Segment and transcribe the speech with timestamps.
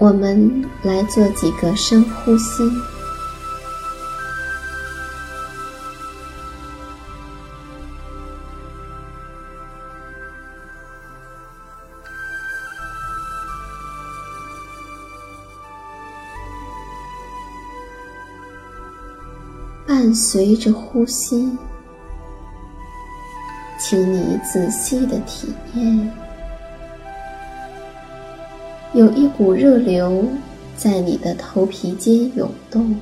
[0.00, 2.62] 我们来做几个深呼吸，
[19.86, 21.58] 伴随着呼吸，
[23.78, 26.29] 请你仔细的体验。
[28.92, 30.26] 有一股热流
[30.76, 32.98] 在你的头皮间涌动，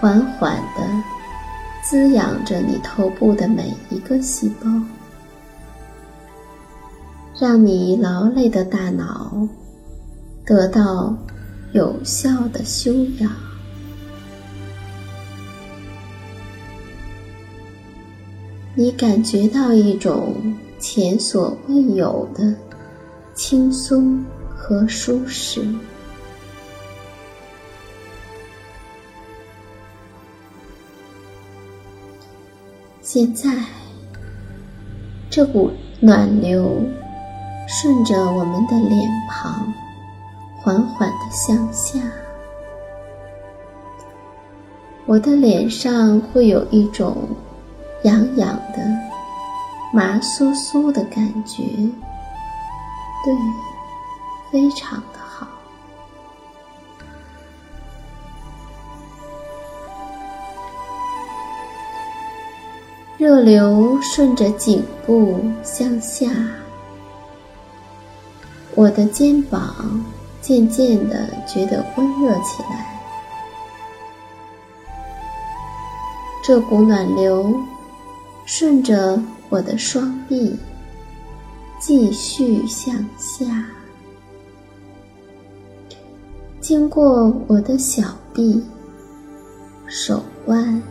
[0.00, 0.82] 缓缓地
[1.82, 4.70] 滋养着你头部的每一个细胞，
[7.38, 9.46] 让你劳累的大脑
[10.46, 11.14] 得到
[11.72, 13.30] 有效的休养。
[18.74, 20.34] 你感觉到一种
[20.78, 22.54] 前所未有的。
[23.34, 25.64] 轻松和舒适。
[33.02, 33.52] 现在，
[35.28, 36.80] 这股暖流
[37.68, 39.72] 顺着我们的脸庞，
[40.60, 41.98] 缓缓的向下。
[45.06, 47.28] 我的脸上会有一种
[48.04, 48.78] 痒痒的、
[49.92, 51.62] 麻酥酥的感觉。
[53.24, 53.34] 对，
[54.52, 55.46] 非常的好。
[63.16, 66.30] 热流顺着颈部向下，
[68.74, 70.04] 我的肩膀
[70.42, 73.00] 渐渐的觉得温热起来。
[76.44, 77.58] 这股暖流
[78.44, 80.58] 顺着我的双臂。
[81.86, 83.44] 继续向下，
[86.58, 88.02] 经过我的小
[88.32, 88.64] 臂、
[89.86, 90.82] 手腕。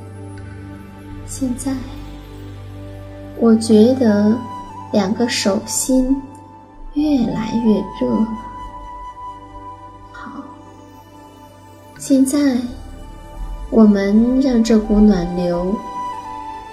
[1.26, 1.76] 现在，
[3.40, 4.38] 我觉得
[4.92, 6.16] 两个手心
[6.94, 8.28] 越来越热了。
[10.12, 10.44] 好，
[11.98, 12.56] 现在
[13.72, 15.76] 我们让这股暖流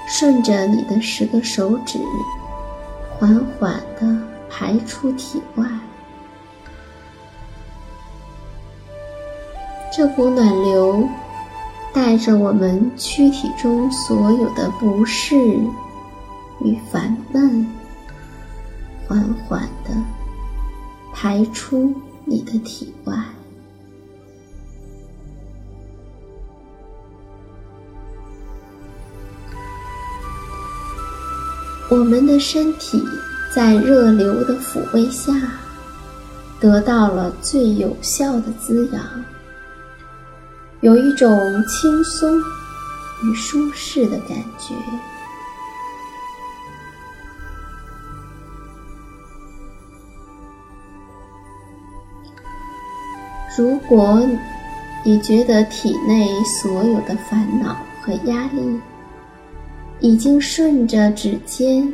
[0.06, 1.99] 顺着你的十个手指。
[3.20, 4.19] 缓缓地
[4.49, 5.67] 排出体外，
[9.94, 11.06] 这股暖流
[11.93, 15.37] 带着我们躯体中所有的不适
[16.64, 17.67] 与烦闷，
[19.06, 19.93] 缓缓地
[21.12, 21.94] 排出
[22.25, 23.14] 你的体外。
[31.90, 33.02] 我们的身体
[33.52, 35.32] 在热流的抚慰下，
[36.60, 39.02] 得到了最有效的滋养，
[40.82, 41.28] 有一种
[41.66, 42.40] 轻松
[43.25, 44.72] 与舒适的感觉。
[53.58, 54.25] 如果
[55.04, 56.28] 你觉得体内
[56.62, 58.81] 所有的烦恼和压力，
[60.00, 61.93] 已经顺着指尖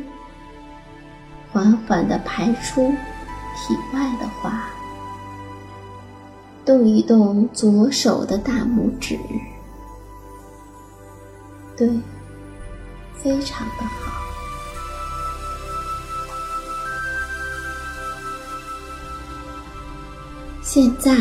[1.51, 4.69] 缓缓地排出体外的话，
[6.65, 9.17] 动一动左手的大拇指，
[11.75, 11.89] 对，
[13.15, 14.13] 非常的好。
[20.61, 21.15] 现在，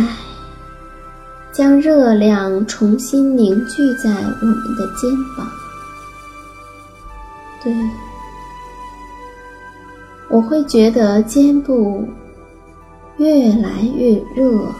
[1.52, 5.48] 将热量重新凝聚在我们的肩膀。
[7.66, 7.74] 对，
[10.28, 12.06] 我会觉得肩部
[13.16, 14.72] 越来越热，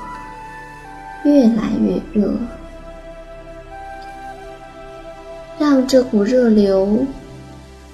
[1.24, 2.32] 越来越热，
[5.58, 7.04] 让这股热流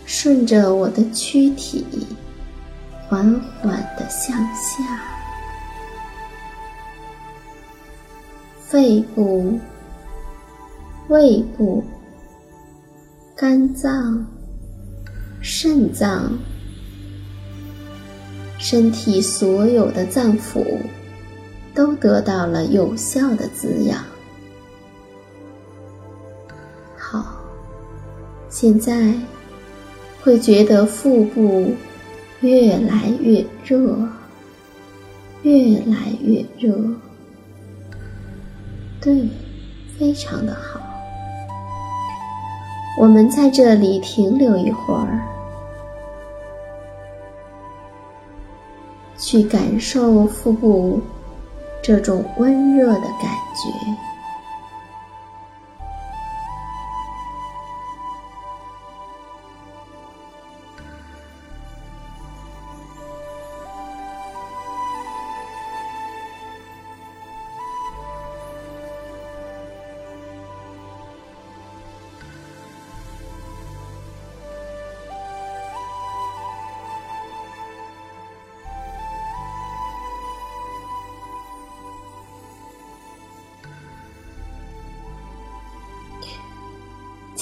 [0.05, 2.06] 顺着我的躯体
[3.09, 3.25] 缓
[3.62, 5.03] 缓的向下，
[8.61, 9.59] 肺部、
[11.09, 11.83] 胃部、
[13.35, 14.27] 肝脏。
[15.44, 16.39] 肾脏，
[18.59, 20.65] 身体所有的脏腑
[21.75, 23.99] 都得到了有效的滋养。
[26.97, 27.43] 好，
[28.49, 29.12] 现在
[30.23, 31.73] 会觉得腹部
[32.41, 33.99] 越来越热，
[35.43, 36.79] 越来越热。
[39.00, 39.29] 对，
[39.99, 40.81] 非常的好。
[42.99, 45.21] 我们在这里停留一会儿。
[49.23, 51.00] 去感受腹部
[51.81, 54.12] 这种温热的感觉。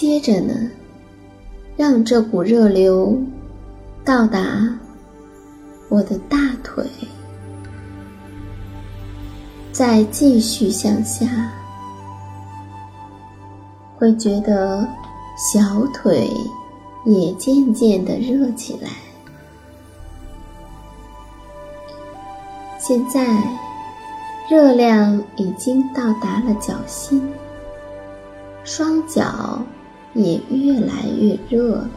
[0.01, 0.55] 接着呢，
[1.77, 3.15] 让这股热流
[4.03, 4.67] 到达
[5.91, 6.83] 我的大腿，
[9.71, 11.53] 再继续向下，
[13.99, 14.89] 会觉得
[15.37, 16.31] 小腿
[17.05, 18.89] 也渐渐的热起来。
[22.79, 23.39] 现在
[24.49, 27.23] 热量已经到达了脚心，
[28.65, 29.63] 双脚。
[30.15, 31.91] 也越来越热了，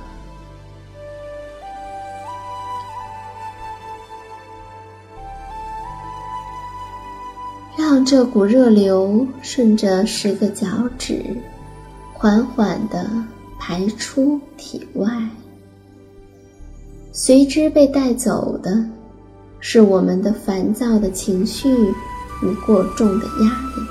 [7.75, 11.35] 让这股热流顺着十个脚趾，
[12.13, 13.09] 缓缓地
[13.57, 15.09] 排出体外。
[17.11, 18.85] 随之被带走的，
[19.59, 21.69] 是我们的烦躁的情绪
[22.43, 23.81] 与过重的压力。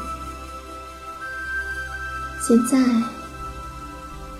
[2.40, 2.78] 现在。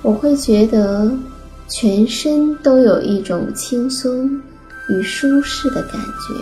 [0.03, 1.17] 我会觉得
[1.69, 4.29] 全身都有一种轻松
[4.91, 6.35] 与舒适的感觉，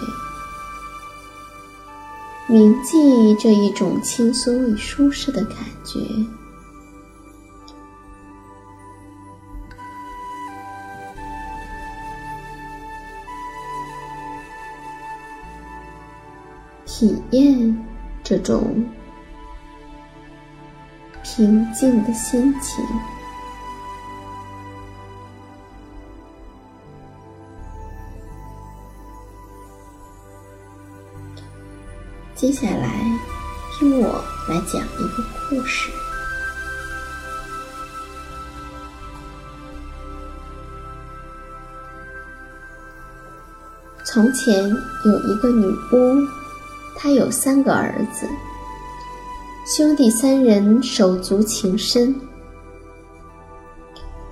[2.48, 6.00] 铭记这一种轻松与舒适的感觉，
[16.86, 17.86] 体验
[18.24, 18.84] 这种
[21.22, 22.82] 平静的心情。
[32.40, 33.04] 接下来，
[33.70, 35.90] 听我来讲一个故事。
[44.02, 44.70] 从前
[45.04, 46.26] 有一个女巫，
[46.96, 48.26] 她有三个儿子。
[49.66, 52.18] 兄弟三人手足情深，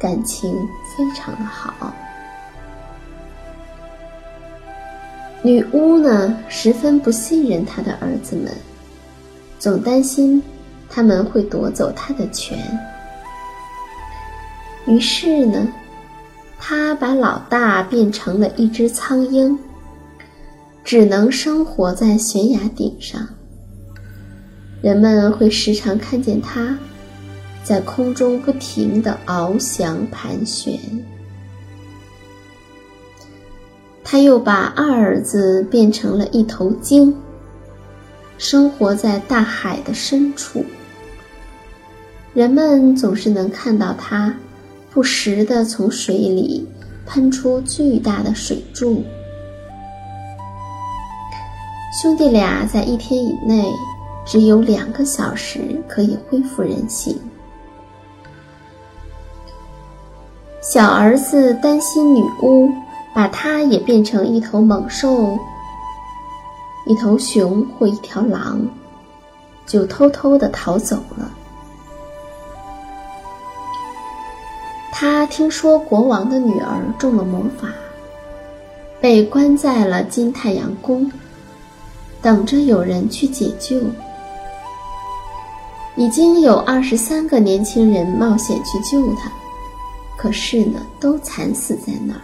[0.01, 0.51] 感情
[0.97, 1.95] 非常的好。
[5.43, 8.53] 女巫呢，十分不信任她的儿子们，
[9.59, 10.43] 总担心
[10.89, 12.59] 他们会夺走她的权。
[14.87, 15.69] 于是呢，
[16.59, 19.57] 他把老大变成了一只苍鹰，
[20.83, 23.29] 只能生活在悬崖顶上。
[24.81, 26.79] 人们会时常看见他
[27.63, 30.79] 在空中不停地翱翔盘旋。
[34.11, 37.15] 他又把二儿子变成了一头鲸，
[38.39, 40.65] 生活在大海的深处。
[42.33, 44.35] 人们总是能看到他
[44.91, 46.67] 不时地从水里
[47.05, 49.05] 喷出巨大的水柱。
[52.01, 53.71] 兄弟俩在一天以内
[54.25, 57.15] 只有两个小时可以恢复人形。
[60.63, 62.73] 小儿子担心女巫。
[63.19, 65.37] 把它也变成一头猛兽、
[66.87, 68.61] 一头熊或一条狼，
[69.67, 71.29] 就偷偷的逃走了。
[74.93, 77.67] 他听说国王的女儿中了魔法，
[79.01, 81.11] 被关在了金太阳宫，
[82.23, 83.81] 等着有人去解救。
[85.97, 89.29] 已经有二十三个年轻人冒险去救他，
[90.17, 92.21] 可是呢，都惨死在那儿。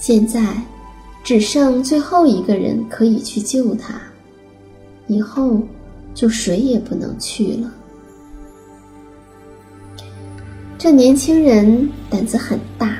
[0.00, 0.42] 现在，
[1.22, 4.00] 只剩最后一个人可以去救他，
[5.08, 5.60] 以后
[6.14, 7.70] 就谁也不能去了。
[10.78, 12.96] 这年轻人胆子很大，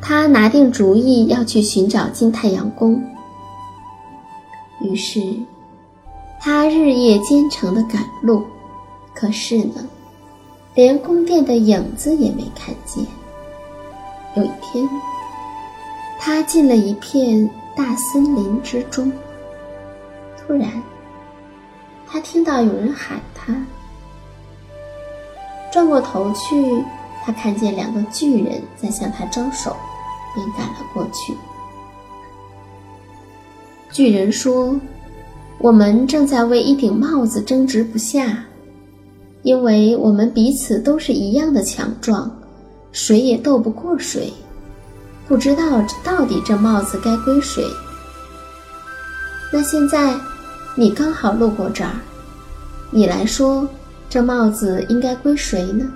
[0.00, 3.02] 他拿定主意要去寻找金太阳宫。
[4.80, 5.20] 于是，
[6.40, 8.44] 他日夜兼程的赶路，
[9.12, 9.84] 可是呢，
[10.76, 13.04] 连宫殿的影子也没看见。
[14.36, 14.88] 有一天。
[16.18, 19.10] 他进了一片大森林之中。
[20.36, 20.70] 突然，
[22.06, 23.54] 他听到有人喊他。
[25.70, 26.82] 转过头去，
[27.22, 29.76] 他看见两个巨人在向他招手，
[30.34, 31.34] 便赶了过去。
[33.92, 34.78] 巨人说
[35.60, 38.44] ：“我们正在为一顶帽子争执不下，
[39.42, 42.30] 因为我们彼此都是一样的强壮，
[42.90, 44.32] 谁也斗不过谁。”
[45.28, 47.62] 不知道到底这帽子该归谁？
[49.52, 50.14] 那现在
[50.74, 51.92] 你刚好路过这儿，
[52.90, 53.68] 你来说，
[54.08, 55.86] 这帽子应该归谁呢？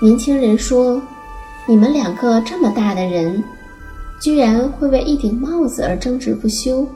[0.00, 1.00] 年轻人说
[1.66, 3.42] ：“你们两个这么大的人，
[4.20, 6.86] 居然会为一顶帽子而争执不休。”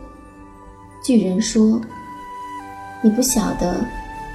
[1.02, 1.80] 巨人说
[3.02, 3.74] ：“你不晓得，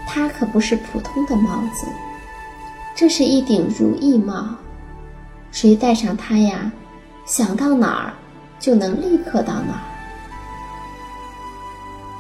[0.08, 1.86] 它可不是普通的帽子。”
[2.98, 4.44] 这是一顶如意帽，
[5.52, 6.72] 谁戴上它呀？
[7.28, 8.14] 想到哪儿
[8.60, 9.86] 就能立刻到哪儿。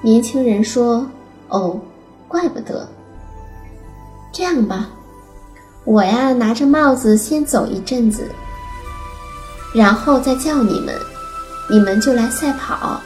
[0.03, 1.10] 年轻人说
[1.50, 1.81] ：“哦，
[2.27, 2.88] 怪不得。
[4.31, 4.88] 这样吧，
[5.84, 8.29] 我呀拿着帽子先走一阵子，
[9.74, 10.93] 然后再叫你们，
[11.72, 13.01] 你们就来赛跑，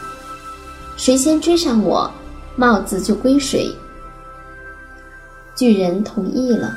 [0.97, 2.11] 谁先追上我，
[2.57, 3.73] 帽子就归谁。”
[5.55, 6.75] 巨人同意了。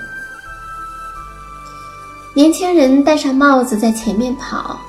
[2.36, 4.80] 年轻人戴上帽子在前面跑，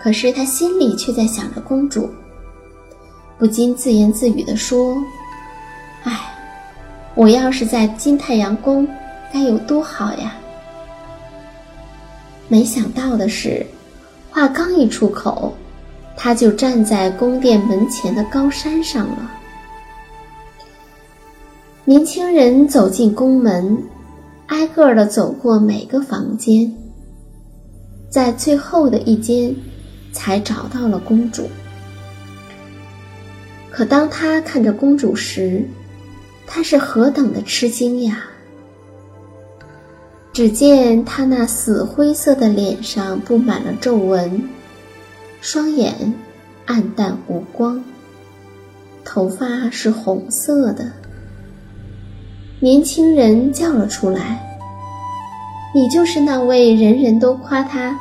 [0.00, 2.10] 可是他心里却在想着公主，
[3.38, 4.96] 不禁自言自语地说
[6.02, 6.34] ：“唉，
[7.14, 8.84] 我要是在金太阳宫，
[9.32, 10.34] 该有多好呀！”
[12.48, 13.64] 没想到的是，
[14.28, 15.54] 话刚一出口，
[16.16, 19.30] 他就站在宫殿门前的高山上了。
[21.84, 23.80] 年轻人走进宫门。
[24.50, 26.74] 挨个的走过每个房间，
[28.10, 29.54] 在最后的一间，
[30.10, 31.48] 才找到了公主。
[33.70, 35.64] 可当他看着公主时，
[36.48, 38.24] 他是何等的吃惊呀！
[40.32, 44.42] 只见她那死灰色的脸上布满了皱纹，
[45.40, 46.12] 双眼
[46.66, 47.80] 暗淡无光，
[49.04, 50.90] 头发是红色的。
[52.62, 54.38] 年轻人叫了出来
[55.74, 57.98] ：“你就是那位人人都夸她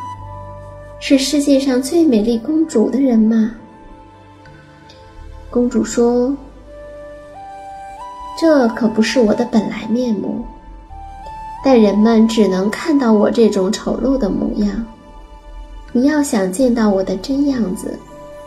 [0.99, 3.51] 是世界上最美丽公主的人吗？”
[5.49, 6.35] 公主说
[8.37, 10.43] ：“这可不是我的本来面目，
[11.63, 14.85] 但人们只能看到我这种丑陋的模样。
[15.93, 17.97] 你要想见到我的真样子，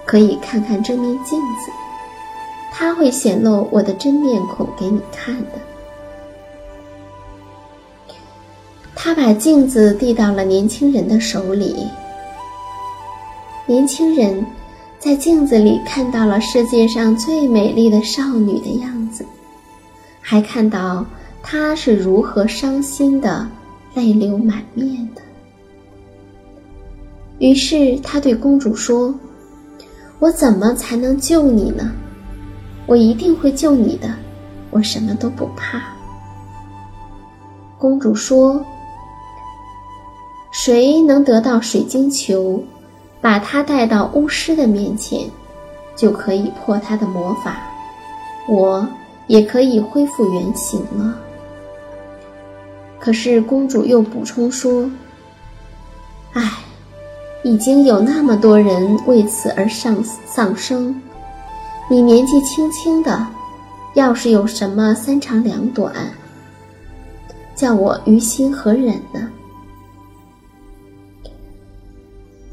[0.04, 1.73] 可以看看这面镜子。”
[2.71, 5.72] 它会显露我的真面孔给你看的。
[9.04, 11.88] 他把镜子递到了年轻人的手里。
[13.66, 14.47] 年轻人
[15.00, 19.26] 在镜子里看到了世界上最美丽的少女的样子，
[20.21, 21.04] 还看到
[21.42, 23.44] 她是如何伤心的，
[23.94, 25.23] 泪流满面的。
[27.40, 29.12] 于是他对公主说
[30.21, 31.90] ：“我怎么才能救你呢？
[32.87, 34.14] 我一定会救你的，
[34.71, 35.82] 我什么都不怕。”
[37.76, 38.64] 公主说。
[40.52, 42.62] 谁能得到水晶球，
[43.23, 45.28] 把它带到巫师的面前，
[45.97, 47.56] 就可以破他的魔法，
[48.47, 48.87] 我
[49.28, 51.18] 也可以恢复原形了。
[53.00, 54.88] 可是公主又补充说
[56.35, 56.52] ：“唉，
[57.42, 61.00] 已经有那么多人为此而丧丧生，
[61.88, 63.26] 你年纪轻轻的，
[63.94, 65.94] 要是有什么三长两短，
[67.56, 69.30] 叫我于心何忍呢？”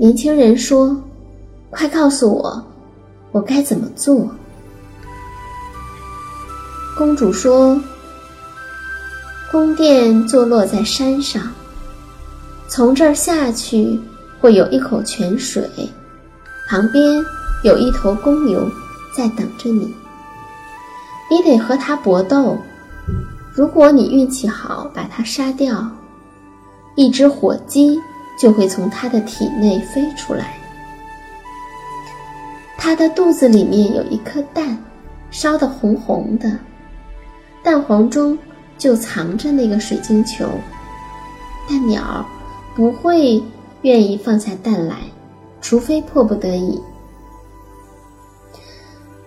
[0.01, 0.95] 年轻人说
[1.69, 2.65] ：“快告诉我，
[3.33, 4.29] 我该怎么做？”
[6.97, 7.77] 公主说
[9.51, 11.43] ：“宫殿坐落在山上，
[12.69, 13.99] 从这儿下去
[14.39, 15.69] 会有一口泉水，
[16.69, 17.21] 旁边
[17.65, 18.65] 有一头公牛
[19.13, 19.93] 在等着你。
[21.29, 22.57] 你得和它搏斗，
[23.53, 25.85] 如果你运气好，把它杀掉，
[26.95, 27.99] 一只火鸡。”
[28.39, 30.57] 就会从他的体内飞出来。
[32.77, 34.77] 他的肚子里面有一颗蛋，
[35.29, 36.57] 烧得红红的，
[37.61, 38.37] 蛋黄中
[38.77, 40.49] 就藏着那个水晶球。
[41.67, 42.25] 但鸟
[42.75, 43.43] 不会
[43.81, 44.95] 愿意放下蛋来，
[45.61, 46.81] 除非迫不得已。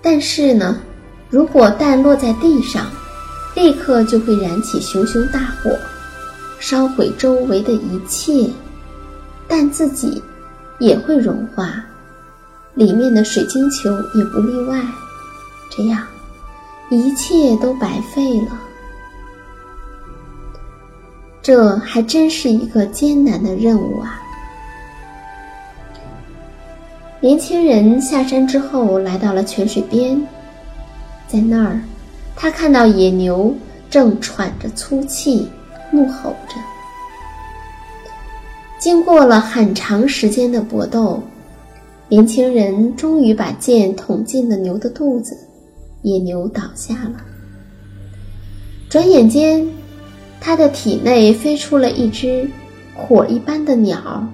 [0.01, 0.81] 但是呢，
[1.29, 2.87] 如果蛋落在地上，
[3.55, 5.71] 立刻就会燃起熊熊大火，
[6.59, 8.51] 烧毁周围的一切。
[9.55, 10.23] 但自己
[10.79, 11.85] 也会融化，
[12.73, 14.81] 里面的水晶球也不例外。
[15.71, 16.07] 这样，
[16.89, 18.59] 一切都白费了。
[21.43, 24.23] 这还真是一个艰难的任务啊！
[27.21, 30.19] 年轻人下山之后，来到了泉水边，
[31.29, 31.79] 在那儿，
[32.35, 33.55] 他看到野牛
[33.91, 35.47] 正喘着粗气，
[35.91, 36.55] 怒吼着。
[38.83, 41.23] 经过了很长时间的搏斗，
[42.09, 45.39] 年轻人终于把剑捅进了牛的肚子，
[46.03, 47.13] 野牛倒下了。
[48.91, 49.65] 转眼间，
[50.41, 52.51] 他的体内飞出了一只
[52.93, 54.27] 火一般的鸟。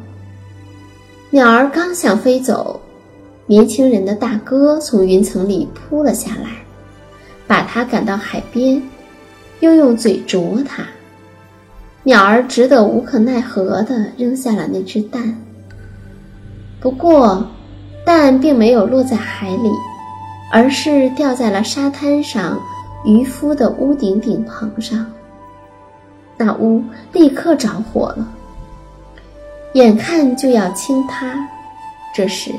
[1.29, 2.81] 鸟儿刚想飞走，
[3.45, 6.53] 年轻人的大哥从云层里扑了下来，
[7.47, 8.83] 把他赶到海边，
[9.61, 10.87] 又用嘴啄他。
[12.09, 15.38] 鸟儿只得无可奈何地扔下了那只蛋。
[16.81, 17.47] 不过，
[18.03, 19.71] 蛋并没有落在海里，
[20.51, 22.59] 而是掉在了沙滩上
[23.05, 25.05] 渔夫的屋顶顶棚上。
[26.38, 28.27] 那屋立刻着火了，
[29.75, 31.47] 眼看就要倾塌。
[32.14, 32.51] 这时，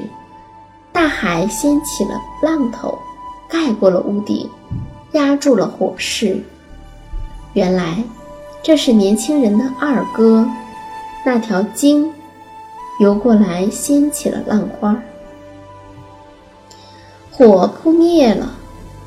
[0.93, 2.95] 大海掀起了浪头，
[3.49, 4.47] 盖过了屋顶，
[5.13, 6.39] 压住了火势。
[7.53, 7.97] 原来。
[8.61, 10.47] 这是年轻人的二哥，
[11.25, 12.11] 那条鲸
[12.99, 15.01] 游过来，掀起了浪花。
[17.31, 18.51] 火扑灭了，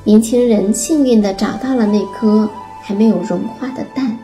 [0.05, 2.49] 年轻人幸运地找到了那颗
[2.83, 4.19] 还没有融化的蛋。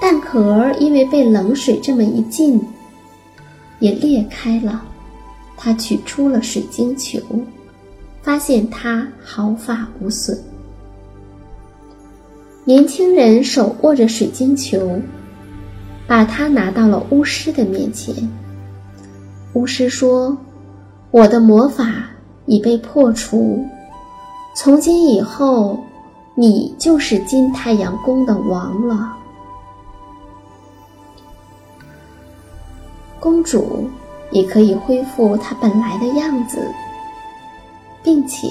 [0.00, 2.60] 蛋壳因为被冷水这么一浸，
[3.78, 4.82] 也裂开了。
[5.56, 7.20] 他取出了水晶球，
[8.22, 10.36] 发现它毫发无损。
[12.66, 14.98] 年轻人手握着水晶球，
[16.06, 18.14] 把它拿到了巫师的面前。
[19.52, 20.34] 巫师说
[21.12, 22.06] ：“我的魔法
[22.46, 23.62] 已被破除，
[24.56, 25.78] 从今以后，
[26.34, 29.14] 你就是金太阳宫的王了。
[33.20, 33.86] 公主
[34.30, 36.66] 也可以恢复她本来的样子，
[38.02, 38.48] 并且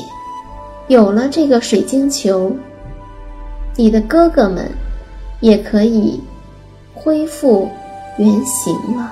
[0.87, 2.55] 有了这个水晶球。”
[3.75, 4.69] 你的哥哥们
[5.39, 6.21] 也可以
[6.93, 7.67] 恢复
[8.17, 9.11] 原形了。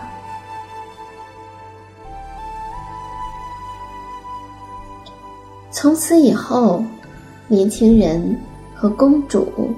[5.71, 6.83] 从此以后，
[7.47, 8.39] 年轻人
[8.75, 9.73] 和公主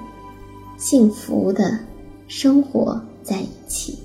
[0.77, 1.79] 幸福的
[2.27, 4.02] 生活在一起。